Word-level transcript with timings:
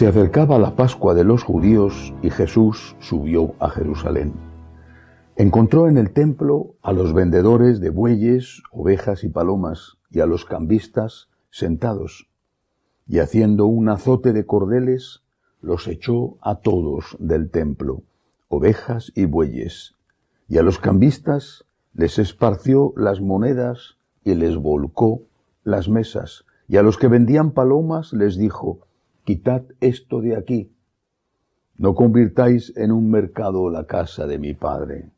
Se 0.00 0.06
acercaba 0.06 0.58
la 0.58 0.76
Pascua 0.76 1.12
de 1.12 1.24
los 1.24 1.42
judíos 1.42 2.14
y 2.22 2.30
Jesús 2.30 2.96
subió 3.00 3.52
a 3.58 3.68
Jerusalén. 3.68 4.32
Encontró 5.36 5.88
en 5.88 5.98
el 5.98 6.10
templo 6.12 6.74
a 6.80 6.94
los 6.94 7.12
vendedores 7.12 7.80
de 7.80 7.90
bueyes, 7.90 8.62
ovejas 8.72 9.24
y 9.24 9.28
palomas 9.28 9.98
y 10.10 10.20
a 10.20 10.24
los 10.24 10.46
cambistas 10.46 11.28
sentados, 11.50 12.30
y 13.06 13.18
haciendo 13.18 13.66
un 13.66 13.90
azote 13.90 14.32
de 14.32 14.46
cordeles, 14.46 15.20
los 15.60 15.86
echó 15.86 16.38
a 16.40 16.60
todos 16.60 17.14
del 17.18 17.50
templo, 17.50 18.00
ovejas 18.48 19.12
y 19.14 19.26
bueyes, 19.26 19.96
y 20.48 20.56
a 20.56 20.62
los 20.62 20.78
cambistas 20.78 21.66
les 21.92 22.18
esparció 22.18 22.94
las 22.96 23.20
monedas 23.20 23.98
y 24.24 24.32
les 24.32 24.56
volcó 24.56 25.24
las 25.62 25.90
mesas, 25.90 26.46
y 26.68 26.78
a 26.78 26.82
los 26.82 26.96
que 26.96 27.08
vendían 27.08 27.50
palomas 27.50 28.14
les 28.14 28.38
dijo, 28.38 28.86
quitad 29.30 29.62
esto 29.80 30.20
de 30.20 30.34
aquí, 30.34 30.74
no 31.76 31.94
convirtáis 31.94 32.76
en 32.76 32.90
un 32.90 33.12
mercado 33.12 33.70
la 33.70 33.86
casa 33.86 34.26
de 34.26 34.40
mi 34.40 34.54
Padre. 34.54 35.12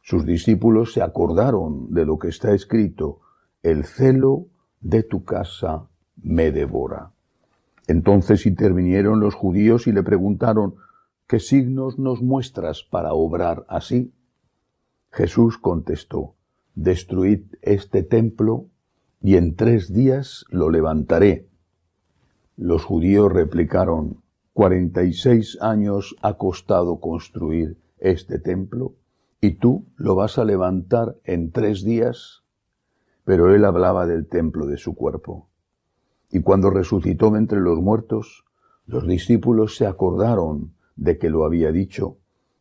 Sus 0.00 0.24
discípulos 0.24 0.94
se 0.94 1.02
acordaron 1.02 1.92
de 1.92 2.06
lo 2.06 2.18
que 2.18 2.28
está 2.28 2.54
escrito, 2.54 3.20
el 3.62 3.84
celo 3.84 4.46
de 4.80 5.02
tu 5.02 5.24
casa 5.24 5.90
me 6.22 6.52
devora. 6.52 7.12
Entonces 7.86 8.46
intervinieron 8.46 9.20
los 9.20 9.34
judíos 9.34 9.86
y 9.86 9.92
le 9.92 10.02
preguntaron, 10.02 10.76
¿qué 11.26 11.38
signos 11.38 11.98
nos 11.98 12.22
muestras 12.22 12.82
para 12.82 13.12
obrar 13.12 13.66
así? 13.68 14.14
Jesús 15.10 15.58
contestó, 15.58 16.34
destruid 16.74 17.42
este 17.60 18.04
templo 18.04 18.68
y 19.20 19.36
en 19.36 19.54
tres 19.54 19.92
días 19.92 20.46
lo 20.48 20.70
levantaré. 20.70 21.51
Los 22.56 22.84
judíos 22.84 23.32
replicaron, 23.32 24.22
cuarenta 24.52 25.04
y 25.04 25.14
seis 25.14 25.58
años 25.60 26.16
ha 26.20 26.34
costado 26.34 27.00
construir 27.00 27.78
este 27.98 28.38
templo 28.38 28.94
y 29.40 29.54
tú 29.54 29.86
lo 29.96 30.14
vas 30.14 30.38
a 30.38 30.44
levantar 30.44 31.16
en 31.24 31.50
tres 31.50 31.82
días. 31.82 32.42
Pero 33.24 33.54
él 33.54 33.64
hablaba 33.64 34.06
del 34.06 34.26
templo 34.26 34.66
de 34.66 34.76
su 34.76 34.94
cuerpo. 34.94 35.48
Y 36.30 36.40
cuando 36.40 36.70
resucitó 36.70 37.34
entre 37.36 37.60
los 37.60 37.80
muertos, 37.80 38.44
los 38.86 39.06
discípulos 39.06 39.76
se 39.76 39.86
acordaron 39.86 40.74
de 40.96 41.18
que 41.18 41.30
lo 41.30 41.44
había 41.44 41.72
dicho 41.72 42.18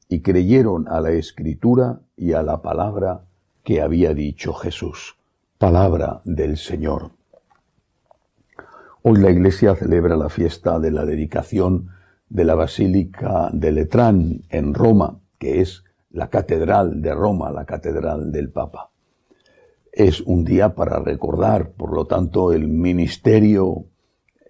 y 0.07 0.21
creyeron 0.21 0.87
a 0.87 1.01
la 1.01 1.11
escritura 1.11 2.01
y 2.15 2.33
a 2.33 2.43
la 2.43 2.61
palabra 2.61 3.25
que 3.63 3.81
había 3.81 4.13
dicho 4.13 4.53
Jesús. 4.53 5.17
Palabra 5.57 6.21
del 6.25 6.57
Señor. 6.57 7.11
Hoy 9.03 9.19
la 9.19 9.31
Iglesia 9.31 9.73
celebra 9.73 10.15
la 10.15 10.29
fiesta 10.29 10.79
de 10.79 10.91
la 10.91 11.05
dedicación 11.05 11.89
de 12.29 12.45
la 12.45 12.53
Basílica 12.53 13.49
de 13.51 13.71
Letrán 13.71 14.43
en 14.49 14.75
Roma, 14.75 15.19
que 15.39 15.59
es 15.59 15.83
la 16.11 16.29
Catedral 16.29 17.01
de 17.01 17.15
Roma, 17.15 17.51
la 17.51 17.65
Catedral 17.65 18.31
del 18.31 18.51
Papa. 18.51 18.91
Es 19.91 20.21
un 20.21 20.45
día 20.45 20.75
para 20.75 20.99
recordar, 20.99 21.71
por 21.71 21.95
lo 21.95 22.05
tanto, 22.05 22.53
el 22.53 22.67
ministerio 22.67 23.85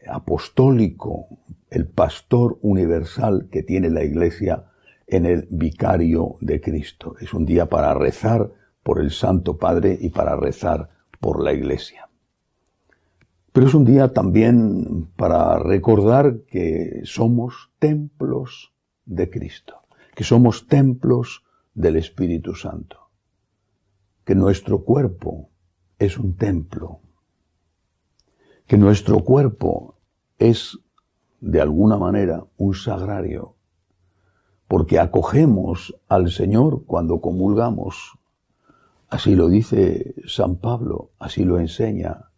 apostólico, 0.05 1.27
el 1.69 1.87
pastor 1.87 2.57
universal 2.61 3.47
que 3.49 3.63
tiene 3.63 3.89
la 3.89 4.03
Iglesia 4.03 4.65
en 5.07 5.27
el 5.27 5.47
vicario 5.49 6.35
de 6.41 6.59
Cristo. 6.59 7.15
Es 7.21 7.33
un 7.33 7.45
día 7.45 7.67
para 7.67 7.93
rezar 7.93 8.51
por 8.83 8.99
el 8.99 9.11
Santo 9.11 9.57
Padre 9.57 9.97
y 9.97 10.09
para 10.09 10.35
rezar 10.35 10.89
por 11.21 11.41
la 11.41 11.53
Iglesia. 11.53 12.10
Pero 13.51 13.67
es 13.67 13.73
un 13.73 13.83
día 13.83 14.13
también 14.13 15.09
para 15.17 15.59
recordar 15.59 16.43
que 16.47 17.01
somos 17.03 17.69
templos 17.79 18.71
de 19.05 19.29
Cristo, 19.29 19.81
que 20.15 20.23
somos 20.23 20.67
templos 20.67 21.43
del 21.73 21.97
Espíritu 21.97 22.55
Santo, 22.55 23.09
que 24.23 24.35
nuestro 24.35 24.85
cuerpo 24.85 25.49
es 25.99 26.17
un 26.17 26.37
templo, 26.37 27.01
que 28.67 28.77
nuestro 28.77 29.19
cuerpo 29.19 29.95
es 30.39 30.79
de 31.41 31.59
alguna 31.59 31.97
manera 31.97 32.45
un 32.55 32.73
sagrario, 32.73 33.55
porque 34.69 34.97
acogemos 34.97 35.93
al 36.07 36.31
Señor 36.31 36.85
cuando 36.85 37.19
comulgamos. 37.19 38.17
Así 39.09 39.35
lo 39.35 39.49
dice 39.49 40.15
San 40.25 40.55
Pablo, 40.55 41.11
así 41.19 41.43
lo 41.43 41.59
enseña 41.59 42.30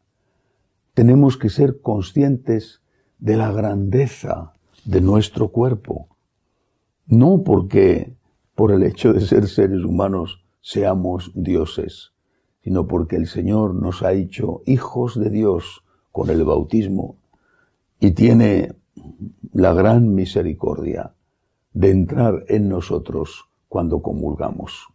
tenemos 0.93 1.37
que 1.37 1.49
ser 1.49 1.81
conscientes 1.81 2.81
de 3.19 3.37
la 3.37 3.51
grandeza 3.51 4.53
de 4.85 5.01
nuestro 5.01 5.49
cuerpo. 5.49 6.07
No 7.05 7.43
porque 7.43 8.15
por 8.55 8.71
el 8.71 8.83
hecho 8.83 9.13
de 9.13 9.21
ser 9.21 9.47
seres 9.47 9.83
humanos 9.83 10.43
seamos 10.61 11.31
dioses, 11.33 12.11
sino 12.63 12.87
porque 12.87 13.15
el 13.15 13.27
Señor 13.27 13.75
nos 13.75 14.03
ha 14.03 14.13
hecho 14.13 14.61
hijos 14.65 15.19
de 15.19 15.29
Dios 15.29 15.83
con 16.11 16.29
el 16.29 16.43
bautismo 16.43 17.17
y 17.99 18.11
tiene 18.11 18.75
la 19.51 19.73
gran 19.73 20.13
misericordia 20.13 21.13
de 21.73 21.89
entrar 21.89 22.45
en 22.47 22.69
nosotros 22.69 23.49
cuando 23.67 24.01
comulgamos. 24.01 24.87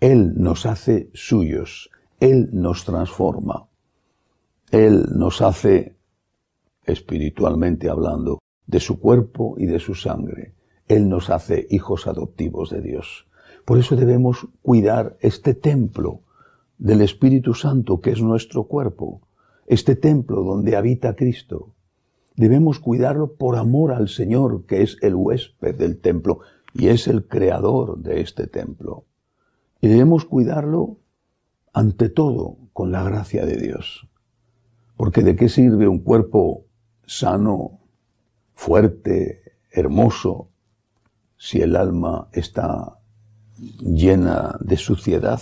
Él 0.00 0.32
nos 0.36 0.66
hace 0.66 1.10
suyos, 1.12 1.90
Él 2.18 2.48
nos 2.52 2.84
transforma. 2.84 3.68
Él 4.72 5.04
nos 5.14 5.42
hace, 5.42 5.98
espiritualmente 6.84 7.90
hablando, 7.90 8.38
de 8.66 8.80
su 8.80 8.98
cuerpo 8.98 9.54
y 9.58 9.66
de 9.66 9.78
su 9.78 9.94
sangre. 9.94 10.54
Él 10.88 11.10
nos 11.10 11.28
hace 11.28 11.66
hijos 11.68 12.06
adoptivos 12.06 12.70
de 12.70 12.80
Dios. 12.80 13.28
Por 13.66 13.78
eso 13.78 13.96
debemos 13.96 14.48
cuidar 14.62 15.18
este 15.20 15.52
templo 15.52 16.22
del 16.78 17.02
Espíritu 17.02 17.52
Santo 17.52 18.00
que 18.00 18.12
es 18.12 18.22
nuestro 18.22 18.64
cuerpo, 18.64 19.20
este 19.66 19.94
templo 19.94 20.42
donde 20.42 20.74
habita 20.74 21.16
Cristo. 21.16 21.74
Debemos 22.34 22.78
cuidarlo 22.78 23.34
por 23.34 23.56
amor 23.56 23.92
al 23.92 24.08
Señor, 24.08 24.64
que 24.64 24.80
es 24.80 24.96
el 25.02 25.14
huésped 25.14 25.74
del 25.74 26.00
templo 26.00 26.40
y 26.72 26.88
es 26.88 27.08
el 27.08 27.28
creador 27.28 27.98
de 27.98 28.22
este 28.22 28.46
templo. 28.46 29.04
Y 29.82 29.88
debemos 29.88 30.24
cuidarlo 30.24 30.96
ante 31.74 32.08
todo 32.08 32.56
con 32.72 32.90
la 32.90 33.02
gracia 33.02 33.44
de 33.44 33.58
Dios. 33.58 34.08
Porque 34.96 35.22
¿de 35.22 35.36
qué 35.36 35.48
sirve 35.48 35.88
un 35.88 36.00
cuerpo 36.00 36.64
sano, 37.06 37.80
fuerte, 38.54 39.40
hermoso, 39.70 40.48
si 41.36 41.60
el 41.60 41.76
alma 41.76 42.28
está 42.32 42.98
llena 43.80 44.56
de 44.60 44.76
suciedad? 44.76 45.40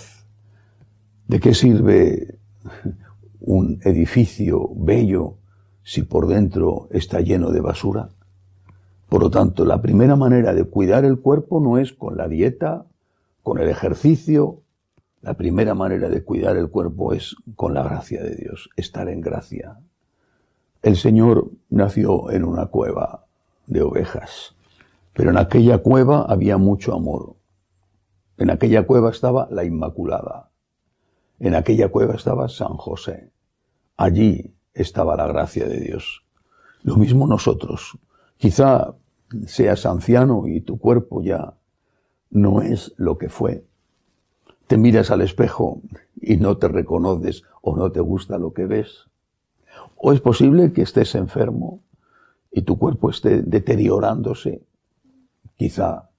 ¿De 1.27 1.39
qué 1.39 1.53
sirve 1.53 2.39
un 3.39 3.79
edificio 3.83 4.69
bello 4.75 5.37
si 5.83 6.03
por 6.03 6.27
dentro 6.27 6.87
está 6.91 7.21
lleno 7.21 7.51
de 7.51 7.61
basura? 7.61 8.09
Por 9.09 9.21
lo 9.21 9.29
tanto, 9.29 9.65
la 9.65 9.81
primera 9.81 10.15
manera 10.15 10.53
de 10.53 10.63
cuidar 10.63 11.03
el 11.05 11.19
cuerpo 11.19 11.59
no 11.59 11.77
es 11.77 11.91
con 11.91 12.17
la 12.17 12.27
dieta, 12.27 12.85
con 13.43 13.59
el 13.59 13.67
ejercicio, 13.67 14.61
la 15.21 15.35
primera 15.35 15.75
manera 15.75 16.09
de 16.09 16.23
cuidar 16.23 16.57
el 16.57 16.69
cuerpo 16.69 17.13
es 17.13 17.35
con 17.55 17.73
la 17.73 17.83
gracia 17.83 18.23
de 18.23 18.35
Dios, 18.35 18.69
estar 18.75 19.07
en 19.07 19.21
gracia. 19.21 19.79
El 20.81 20.97
Señor 20.97 21.51
nació 21.69 22.31
en 22.31 22.43
una 22.43 22.67
cueva 22.67 23.25
de 23.67 23.83
ovejas, 23.83 24.55
pero 25.13 25.29
en 25.29 25.37
aquella 25.37 25.77
cueva 25.77 26.23
había 26.23 26.57
mucho 26.57 26.95
amor. 26.95 27.35
En 28.37 28.49
aquella 28.49 28.87
cueva 28.87 29.11
estaba 29.11 29.47
la 29.51 29.63
Inmaculada. 29.63 30.49
En 31.39 31.53
aquella 31.53 31.89
cueva 31.89 32.15
estaba 32.15 32.49
San 32.49 32.75
José. 32.77 33.31
Allí 33.97 34.55
estaba 34.73 35.15
la 35.15 35.27
gracia 35.27 35.67
de 35.67 35.79
Dios. 35.79 36.23
Lo 36.81 36.95
mismo 36.95 37.27
nosotros. 37.27 37.99
Quizá 38.37 38.95
seas 39.45 39.85
anciano 39.85 40.47
y 40.47 40.61
tu 40.61 40.79
cuerpo 40.79 41.21
ya 41.21 41.53
no 42.31 42.61
es 42.61 42.93
lo 42.97 43.17
que 43.17 43.29
fue, 43.29 43.65
te 44.71 44.77
miras 44.77 45.11
al 45.11 45.19
espejo 45.19 45.81
y 46.21 46.37
no 46.37 46.55
te 46.55 46.69
reconoces 46.69 47.43
o 47.61 47.75
no 47.75 47.91
te 47.91 47.99
gusta 47.99 48.37
lo 48.37 48.53
que 48.53 48.67
ves. 48.67 49.09
O 49.97 50.13
es 50.13 50.21
posible 50.21 50.71
que 50.71 50.83
estés 50.83 51.13
enfermo 51.15 51.81
y 52.53 52.61
tu 52.61 52.79
cuerpo 52.79 53.09
esté 53.09 53.41
deteriorándose, 53.41 54.61
quizá 55.57 56.09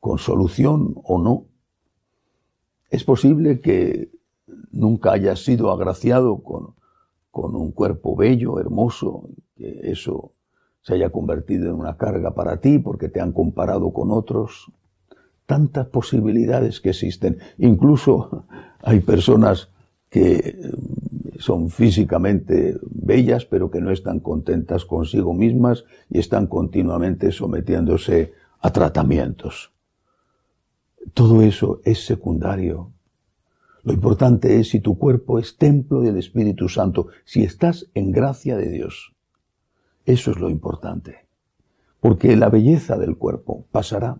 con 0.00 0.18
solución 0.18 0.96
o 1.04 1.22
no. 1.22 1.44
Es 2.90 3.04
posible 3.04 3.60
que 3.60 4.10
nunca 4.72 5.12
hayas 5.12 5.44
sido 5.44 5.70
agraciado 5.70 6.42
con, 6.42 6.74
con 7.30 7.54
un 7.54 7.70
cuerpo 7.70 8.16
bello, 8.16 8.58
hermoso, 8.58 9.28
que 9.54 9.92
eso 9.92 10.32
se 10.82 10.94
haya 10.94 11.10
convertido 11.10 11.68
en 11.68 11.76
una 11.76 11.96
carga 11.96 12.34
para 12.34 12.60
ti 12.60 12.80
porque 12.80 13.08
te 13.08 13.20
han 13.20 13.30
comparado 13.30 13.92
con 13.92 14.10
otros 14.10 14.72
tantas 15.46 15.86
posibilidades 15.86 16.80
que 16.80 16.90
existen. 16.90 17.38
Incluso 17.58 18.46
hay 18.82 19.00
personas 19.00 19.70
que 20.10 20.70
son 21.38 21.70
físicamente 21.70 22.78
bellas, 22.82 23.44
pero 23.44 23.70
que 23.70 23.80
no 23.80 23.90
están 23.90 24.20
contentas 24.20 24.84
consigo 24.84 25.34
mismas 25.34 25.84
y 26.10 26.18
están 26.18 26.46
continuamente 26.46 27.32
sometiéndose 27.32 28.32
a 28.60 28.72
tratamientos. 28.72 29.72
Todo 31.14 31.42
eso 31.42 31.80
es 31.84 32.04
secundario. 32.04 32.92
Lo 33.84 33.92
importante 33.92 34.58
es 34.58 34.70
si 34.70 34.80
tu 34.80 34.98
cuerpo 34.98 35.38
es 35.38 35.56
templo 35.56 36.00
del 36.00 36.16
Espíritu 36.16 36.68
Santo, 36.68 37.08
si 37.24 37.44
estás 37.44 37.86
en 37.94 38.10
gracia 38.10 38.56
de 38.56 38.68
Dios. 38.68 39.14
Eso 40.04 40.32
es 40.32 40.38
lo 40.38 40.50
importante. 40.50 41.26
Porque 42.00 42.36
la 42.36 42.48
belleza 42.48 42.96
del 42.96 43.16
cuerpo 43.16 43.66
pasará. 43.70 44.18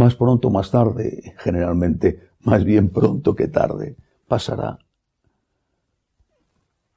Más 0.00 0.14
pronto, 0.14 0.48
más 0.48 0.70
tarde, 0.70 1.34
generalmente, 1.36 2.30
más 2.40 2.64
bien 2.64 2.88
pronto 2.88 3.34
que 3.34 3.48
tarde, 3.48 3.98
pasará. 4.28 4.78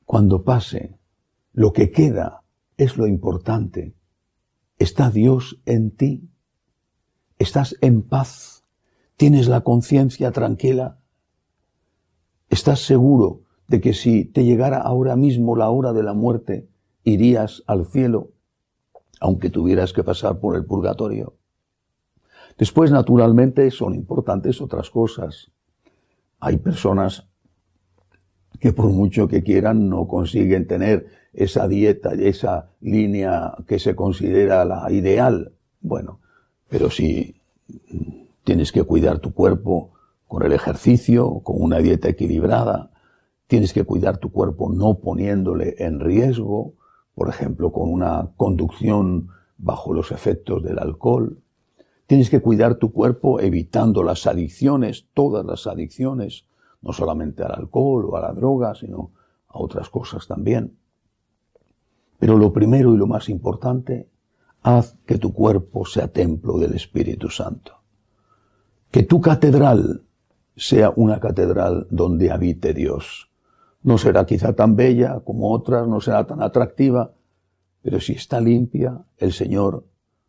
Cuando 0.06 0.46
pase, 0.46 0.98
lo 1.52 1.74
que 1.74 1.92
queda 1.92 2.44
es 2.78 2.96
lo 2.96 3.06
importante. 3.06 3.94
Está 4.80 5.10
Dios 5.10 5.60
en 5.66 5.92
ti. 5.92 6.30
Estás 7.40 7.76
en 7.82 8.04
paz. 8.04 8.64
Tienes 9.18 9.50
la 9.50 9.66
conciencia 9.66 10.32
tranquila. 10.32 10.98
Estás 12.48 12.86
seguro 12.86 13.42
de 13.68 13.82
que 13.82 13.94
si 13.94 14.24
te 14.24 14.46
llegara 14.46 14.78
ahora 14.78 15.18
mismo 15.18 15.58
la 15.58 15.70
hora 15.70 15.92
de 15.92 16.04
la 16.04 16.14
muerte, 16.14 16.70
irías 17.04 17.64
al 17.68 17.86
cielo, 17.86 18.32
aunque 19.20 19.50
tuvieras 19.50 19.92
que 19.92 20.06
pasar 20.06 20.40
por 20.40 20.56
el 20.56 20.64
purgatorio. 20.64 21.34
Después, 22.58 22.92
naturalmente, 22.92 23.70
son 23.72 23.96
importantes 23.96 24.62
otras 24.62 24.90
cosas. 24.90 25.52
Hay 26.40 26.58
personas 26.58 27.28
que 28.60 28.72
por 28.72 28.90
mucho 28.90 29.28
que 29.28 29.44
quieran 29.44 29.90
no 29.90 30.08
consiguen 30.08 30.68
tener 30.68 31.08
esa 31.34 31.68
dieta, 31.68 32.14
esa 32.14 32.70
línea 32.80 33.56
que 33.68 33.80
se 33.80 33.96
considera 33.96 34.64
la 34.66 34.92
ideal. 34.92 35.54
Bueno, 35.82 36.20
pero 36.70 36.90
si 36.90 37.42
tienes 38.44 38.72
que 38.72 38.84
cuidar 38.84 39.20
tu 39.20 39.34
cuerpo 39.34 39.92
con 40.28 40.44
el 40.44 40.54
ejercicio, 40.54 41.42
con 41.44 41.62
una 41.62 41.80
dieta 41.80 42.10
equilibrada, 42.10 42.92
tienes 43.48 43.74
que 43.74 43.84
cuidar 43.84 44.18
tu 44.18 44.32
cuerpo 44.32 44.72
no 44.72 44.96
poniéndole 44.96 45.76
en 45.80 46.00
riesgo, 46.00 46.74
por 47.16 47.30
ejemplo, 47.30 47.72
con 47.72 47.92
una 47.92 48.30
conducción 48.38 49.28
bajo 49.58 49.94
los 49.94 50.12
efectos 50.12 50.64
del 50.64 50.80
alcohol. 50.80 51.43
Tienes 52.08 52.30
que 52.30 52.42
cuidar 52.42 52.76
tu 52.76 52.92
cuerpo 52.92 53.40
evitando 53.40 54.04
las 54.04 54.28
adicciones, 54.28 55.08
todas 55.14 55.46
las 55.46 55.68
adicciones, 55.68 56.46
no 56.82 56.92
solamente 56.92 57.44
al 57.44 57.54
alcohol 57.54 58.06
o 58.10 58.18
a 58.18 58.22
la 58.22 58.34
droga, 58.34 58.76
sino 58.76 59.12
a 59.48 59.60
otras 59.60 59.90
cosas 59.90 60.28
también. 60.28 60.78
Pero 62.20 62.38
lo 62.38 62.52
primero 62.52 62.94
y 62.94 62.98
lo 62.98 63.08
más 63.08 63.30
importante, 63.30 64.10
haz 64.62 64.98
que 65.06 65.18
tu 65.18 65.34
cuerpo 65.34 65.86
sea 65.86 66.10
templo 66.10 66.58
del 66.58 66.74
Espíritu 66.74 67.30
Santo. 67.30 67.74
Que 68.92 69.04
tu 69.04 69.22
catedral 69.22 70.04
sea 70.56 70.94
una 70.96 71.20
catedral 71.20 71.88
donde 71.90 72.32
habite 72.32 72.74
Dios. 72.74 73.30
No 73.82 73.98
será 73.98 74.26
quizá 74.26 74.54
tan 74.54 74.76
bella 74.76 75.22
como 75.26 75.52
otras, 75.52 75.88
no 75.88 76.00
será 76.00 76.26
tan 76.26 76.42
atractiva, 76.42 77.14
pero 77.82 78.00
si 78.00 78.14
está 78.14 78.40
limpia, 78.40 79.04
el 79.18 79.34
Señor 79.34 79.86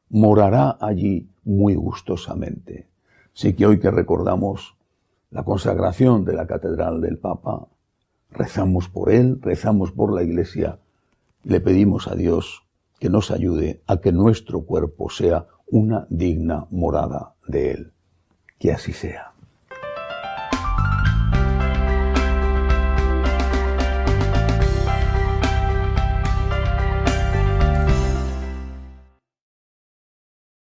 morará 0.09 0.77
allí 0.81 1.29
muy 1.45 1.75
gustosamente. 1.75 2.87
Así 3.35 3.55
que 3.55 3.67
hoy 3.67 3.81
que 3.81 3.91
recordamos 3.91 4.77
la 5.31 5.43
consagración 5.43 6.25
de 6.25 6.35
la 6.35 6.47
Catedral 6.47 7.01
del 7.01 7.19
Papa, 7.19 7.67
rezamos 8.31 8.89
por 8.89 9.11
él, 9.11 9.39
rezamos 9.43 9.93
por 9.93 10.13
la 10.15 10.23
Iglesia, 10.23 10.79
le 11.43 11.61
pedimos 11.61 12.09
a 12.09 12.15
Dios 12.15 12.65
que 12.99 13.11
nos 13.11 13.31
ayude 13.31 13.83
a 13.87 13.99
que 13.99 14.13
nuestro 14.13 14.63
cuerpo 14.63 15.11
sea 15.11 15.47
una 15.67 16.07
digna 16.09 16.67
morada 16.71 17.35
de 17.47 17.73
él. 17.73 17.93
Que 18.59 18.73
así 18.73 18.93
sea. 18.93 19.34